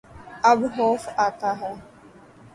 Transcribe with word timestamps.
اب 0.49 0.59
خوف 0.75 1.03
آتا 1.17 1.51
ہے 1.59 1.73